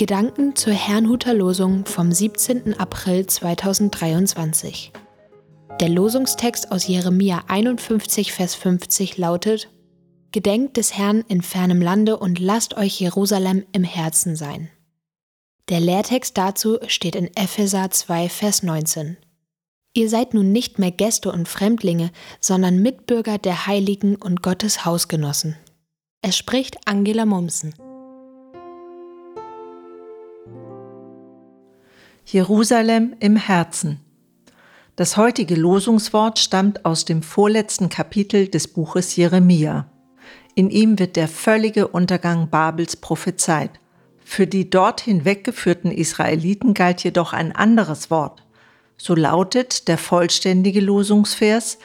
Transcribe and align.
Gedanken 0.00 0.56
zur 0.56 0.72
Herrnhuter 0.72 1.34
Losung 1.34 1.84
vom 1.84 2.10
17. 2.10 2.72
April 2.80 3.26
2023. 3.26 4.92
Der 5.78 5.90
Losungstext 5.90 6.72
aus 6.72 6.86
Jeremia 6.86 7.44
51, 7.48 8.32
Vers 8.32 8.54
50 8.54 9.18
lautet: 9.18 9.68
Gedenkt 10.32 10.78
des 10.78 10.96
Herrn 10.96 11.22
in 11.28 11.42
fernem 11.42 11.82
Lande 11.82 12.16
und 12.16 12.38
lasst 12.38 12.78
euch 12.78 12.98
Jerusalem 12.98 13.66
im 13.72 13.84
Herzen 13.84 14.36
sein. 14.36 14.70
Der 15.68 15.80
Lehrtext 15.80 16.38
dazu 16.38 16.78
steht 16.86 17.14
in 17.14 17.26
Epheser 17.36 17.90
2, 17.90 18.30
Vers 18.30 18.62
19. 18.62 19.18
Ihr 19.92 20.08
seid 20.08 20.32
nun 20.32 20.50
nicht 20.50 20.78
mehr 20.78 20.92
Gäste 20.92 21.30
und 21.30 21.46
Fremdlinge, 21.46 22.10
sondern 22.40 22.80
Mitbürger 22.80 23.36
der 23.36 23.66
Heiligen 23.66 24.16
und 24.16 24.42
Gottes 24.42 24.86
Hausgenossen. 24.86 25.58
Es 26.22 26.38
spricht 26.38 26.78
Angela 26.86 27.26
Mumsen. 27.26 27.74
Jerusalem 32.24 33.14
im 33.20 33.36
Herzen. 33.36 34.00
Das 34.96 35.16
heutige 35.16 35.54
Losungswort 35.54 36.38
stammt 36.38 36.84
aus 36.84 37.04
dem 37.04 37.22
vorletzten 37.22 37.88
Kapitel 37.88 38.48
des 38.48 38.68
Buches 38.68 39.16
Jeremia. 39.16 39.90
In 40.54 40.70
ihm 40.70 40.98
wird 40.98 41.16
der 41.16 41.28
völlige 41.28 41.88
Untergang 41.88 42.50
Babels 42.50 42.96
prophezeit. 42.96 43.70
Für 44.24 44.46
die 44.46 44.68
dorthin 44.68 45.24
weggeführten 45.24 45.90
Israeliten 45.90 46.74
galt 46.74 47.02
jedoch 47.02 47.32
ein 47.32 47.52
anderes 47.52 48.10
Wort, 48.10 48.44
so 48.96 49.14
lautet 49.14 49.88
der 49.88 49.98
vollständige 49.98 50.80
Losungsvers, 50.80 51.78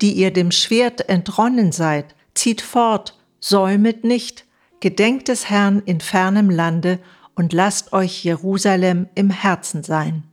die 0.00 0.12
ihr 0.12 0.30
dem 0.30 0.50
Schwert 0.50 1.08
entronnen 1.08 1.72
seid, 1.72 2.14
zieht 2.34 2.60
fort, 2.60 3.18
säumet 3.40 4.04
nicht, 4.04 4.44
gedenkt 4.80 5.28
des 5.28 5.48
Herrn 5.48 5.82
in 5.84 6.00
fernem 6.00 6.50
Lande 6.50 7.00
und 7.40 7.54
lasst 7.54 7.94
euch 7.94 8.22
Jerusalem 8.22 9.08
im 9.14 9.30
Herzen 9.30 9.82
sein. 9.82 10.24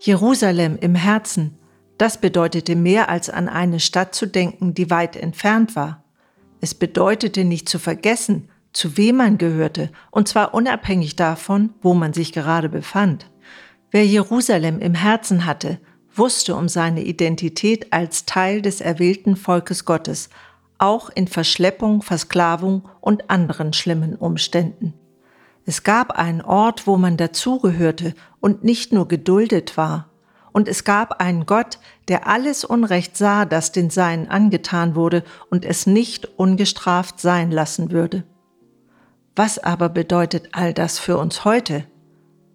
Jerusalem 0.00 0.78
im 0.80 0.94
Herzen, 0.94 1.58
das 1.98 2.18
bedeutete 2.18 2.76
mehr 2.76 3.10
als 3.10 3.28
an 3.28 3.46
eine 3.46 3.78
Stadt 3.78 4.14
zu 4.14 4.24
denken, 4.24 4.72
die 4.72 4.88
weit 4.88 5.16
entfernt 5.16 5.76
war. 5.76 6.02
Es 6.62 6.74
bedeutete 6.74 7.44
nicht 7.44 7.68
zu 7.68 7.78
vergessen, 7.78 8.48
zu 8.72 8.96
wem 8.96 9.16
man 9.16 9.36
gehörte, 9.36 9.90
und 10.10 10.28
zwar 10.28 10.54
unabhängig 10.54 11.14
davon, 11.14 11.74
wo 11.82 11.92
man 11.92 12.14
sich 12.14 12.32
gerade 12.32 12.70
befand. 12.70 13.30
Wer 13.90 14.06
Jerusalem 14.06 14.78
im 14.78 14.94
Herzen 14.94 15.44
hatte, 15.44 15.78
wusste 16.16 16.56
um 16.56 16.70
seine 16.70 17.02
Identität 17.02 17.92
als 17.92 18.24
Teil 18.24 18.62
des 18.62 18.80
erwählten 18.80 19.36
Volkes 19.36 19.84
Gottes, 19.84 20.30
auch 20.78 21.10
in 21.10 21.28
Verschleppung, 21.28 22.00
Versklavung 22.00 22.88
und 23.02 23.28
anderen 23.28 23.74
schlimmen 23.74 24.16
Umständen. 24.16 24.94
Es 25.64 25.84
gab 25.84 26.12
einen 26.12 26.42
Ort, 26.42 26.86
wo 26.86 26.96
man 26.96 27.16
dazugehörte 27.16 28.14
und 28.40 28.64
nicht 28.64 28.92
nur 28.92 29.06
geduldet 29.06 29.76
war. 29.76 30.08
Und 30.52 30.68
es 30.68 30.84
gab 30.84 31.20
einen 31.20 31.46
Gott, 31.46 31.78
der 32.08 32.26
alles 32.26 32.64
Unrecht 32.64 33.16
sah, 33.16 33.44
das 33.44 33.72
den 33.72 33.88
Seinen 33.88 34.28
angetan 34.28 34.94
wurde 34.94 35.22
und 35.50 35.64
es 35.64 35.86
nicht 35.86 36.26
ungestraft 36.38 37.20
sein 37.20 37.50
lassen 37.50 37.90
würde. 37.90 38.24
Was 39.34 39.58
aber 39.58 39.88
bedeutet 39.88 40.50
all 40.52 40.74
das 40.74 40.98
für 40.98 41.16
uns 41.16 41.44
heute? 41.44 41.86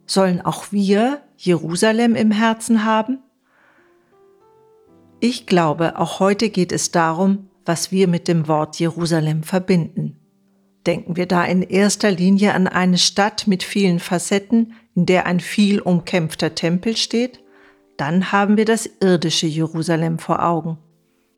Sollen 0.05 0.41
auch 0.41 0.71
wir 0.71 1.21
Jerusalem 1.37 2.15
im 2.15 2.31
Herzen 2.31 2.85
haben? 2.85 3.19
Ich 5.19 5.47
glaube, 5.47 5.97
auch 5.97 6.19
heute 6.19 6.49
geht 6.49 6.71
es 6.71 6.91
darum, 6.91 7.49
was 7.65 7.91
wir 7.91 8.07
mit 8.07 8.27
dem 8.27 8.47
Wort 8.47 8.77
Jerusalem 8.79 9.41
verbinden. 9.41 10.19
Denken 10.87 11.17
wir 11.17 11.25
da 11.27 11.43
in 11.43 11.61
erster 11.61 12.09
Linie 12.09 12.53
an 12.53 12.67
eine 12.67 12.97
Stadt 12.97 13.45
mit 13.45 13.61
vielen 13.61 13.99
Facetten, 13.99 14.73
in 14.95 15.05
der 15.05 15.25
ein 15.25 15.39
viel 15.39 15.81
umkämpfter 15.81 16.55
Tempel 16.55 16.97
steht? 16.97 17.43
Dann 17.97 18.31
haben 18.31 18.57
wir 18.57 18.65
das 18.65 18.89
irdische 19.01 19.47
Jerusalem 19.47 20.17
vor 20.17 20.43
Augen. 20.43 20.77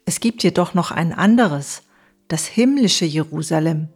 Es 0.06 0.20
gibt 0.20 0.44
jedoch 0.44 0.74
noch 0.74 0.92
ein 0.92 1.14
anderes, 1.14 1.84
das 2.28 2.46
himmlische 2.46 3.06
Jerusalem, 3.06 3.90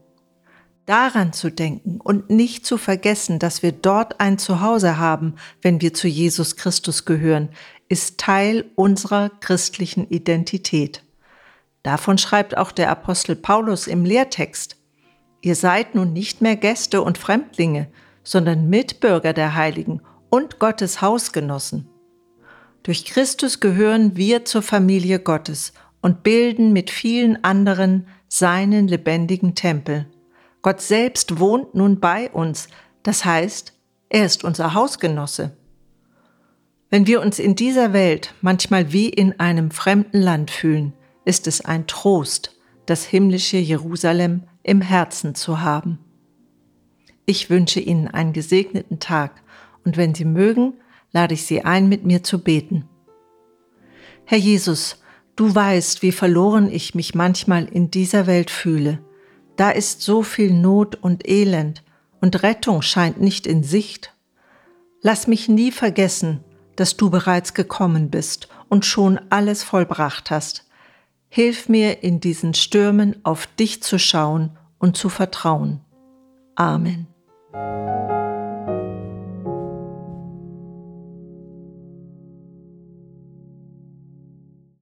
Daran 0.85 1.31
zu 1.31 1.50
denken 1.50 2.01
und 2.01 2.29
nicht 2.29 2.66
zu 2.66 2.78
vergessen, 2.78 3.39
dass 3.39 3.63
wir 3.63 3.72
dort 3.72 4.19
ein 4.19 4.38
Zuhause 4.38 4.97
haben, 4.97 5.35
wenn 5.61 5.79
wir 5.79 5.94
zu 5.94 6.09
Jesus 6.09 6.57
Christus 6.57 7.05
gehören, 7.05 7.49
ist 7.88 8.17
Teil 8.17 8.66
unserer 8.75 9.29
christlichen 9.39 10.09
Identität. 10.09 11.03
Davon 11.83 12.17
schreibt 12.17 12.57
auch 12.57 12.73
der 12.73 12.89
Apostel 12.89 13.38
Paulus 13.38 13.88
im 13.88 14.03
Lehrtext. 14.03 14.75
Ihr 15.45 15.55
seid 15.55 15.93
nun 15.93 16.13
nicht 16.13 16.41
mehr 16.41 16.55
Gäste 16.55 17.01
und 17.01 17.17
Fremdlinge, 17.17 17.89
sondern 18.23 18.69
Mitbürger 18.69 19.33
der 19.33 19.55
Heiligen 19.55 20.01
und 20.29 20.57
Gottes 20.57 21.01
Hausgenossen. 21.01 21.89
Durch 22.81 23.03
Christus 23.03 23.59
gehören 23.59 24.15
wir 24.15 24.45
zur 24.45 24.61
Familie 24.61 25.19
Gottes 25.19 25.73
und 26.01 26.23
bilden 26.23 26.71
mit 26.71 26.89
vielen 26.89 27.43
anderen 27.43 28.07
seinen 28.29 28.87
lebendigen 28.87 29.53
Tempel. 29.53 30.07
Gott 30.61 30.79
selbst 30.79 31.39
wohnt 31.39 31.75
nun 31.75 31.99
bei 31.99 32.31
uns, 32.31 32.69
das 33.03 33.25
heißt, 33.25 33.73
er 34.07 34.25
ist 34.25 34.45
unser 34.45 34.73
Hausgenosse. 34.73 35.57
Wenn 36.89 37.05
wir 37.05 37.19
uns 37.19 37.37
in 37.37 37.55
dieser 37.55 37.91
Welt 37.91 38.33
manchmal 38.39 38.93
wie 38.93 39.09
in 39.09 39.41
einem 39.41 39.71
fremden 39.71 40.21
Land 40.21 40.51
fühlen, 40.51 40.93
ist 41.25 41.47
es 41.47 41.65
ein 41.65 41.85
Trost, 41.85 42.55
das 42.85 43.05
himmlische 43.05 43.57
Jerusalem 43.57 44.44
im 44.63 44.81
Herzen 44.81 45.35
zu 45.35 45.61
haben. 45.61 45.99
Ich 47.25 47.49
wünsche 47.49 47.79
Ihnen 47.79 48.07
einen 48.07 48.33
gesegneten 48.33 48.99
Tag 48.99 49.41
und 49.85 49.97
wenn 49.97 50.13
Sie 50.13 50.25
mögen, 50.25 50.73
lade 51.11 51.33
ich 51.33 51.45
Sie 51.45 51.63
ein, 51.63 51.88
mit 51.88 52.05
mir 52.05 52.23
zu 52.23 52.39
beten. 52.39 52.85
Herr 54.25 54.38
Jesus, 54.38 55.01
du 55.35 55.53
weißt, 55.53 56.01
wie 56.01 56.11
verloren 56.11 56.69
ich 56.69 56.95
mich 56.95 57.16
manchmal 57.16 57.66
in 57.66 57.91
dieser 57.91 58.27
Welt 58.27 58.49
fühle 58.49 58.99
da 59.55 59.69
ist 59.69 60.01
so 60.01 60.23
viel 60.23 60.51
Not 60.51 60.95
und 60.95 61.27
Elend 61.27 61.83
und 62.22 62.41
Rettung 62.43 62.81
scheint 62.81 63.22
nicht 63.22 63.45
in 63.45 63.63
Sicht. 63.63 64.13
Lass 65.01 65.27
mich 65.27 65.47
nie 65.47 65.72
vergessen, 65.72 66.43
dass 66.75 66.97
du 66.97 67.09
bereits 67.09 67.53
gekommen 67.53 68.09
bist 68.09 68.47
und 68.69 68.85
schon 68.85 69.19
alles 69.29 69.63
vollbracht 69.63 70.31
hast. 70.31 70.62
Hilf 71.35 71.67
mir 71.67 72.03
in 72.03 72.19
diesen 72.19 72.53
Stürmen 72.53 73.16
auf 73.23 73.47
dich 73.47 73.81
zu 73.81 73.97
schauen 73.97 74.55
und 74.77 74.95
zu 74.95 75.09
vertrauen. 75.09 75.81
Amen. 76.53 77.07